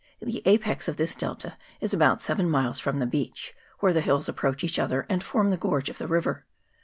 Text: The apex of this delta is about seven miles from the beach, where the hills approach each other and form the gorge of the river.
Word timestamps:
The 0.19 0.41
apex 0.47 0.87
of 0.87 0.97
this 0.97 1.13
delta 1.13 1.55
is 1.79 1.93
about 1.93 2.23
seven 2.23 2.49
miles 2.49 2.79
from 2.79 2.97
the 2.97 3.05
beach, 3.05 3.53
where 3.81 3.93
the 3.93 4.01
hills 4.01 4.27
approach 4.27 4.63
each 4.63 4.79
other 4.79 5.05
and 5.09 5.23
form 5.23 5.51
the 5.51 5.57
gorge 5.57 5.89
of 5.89 5.99
the 5.99 6.07
river. 6.07 6.43